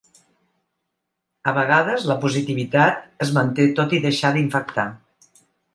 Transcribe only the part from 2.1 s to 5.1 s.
la positivitat es manté tot i deixar d’infectar.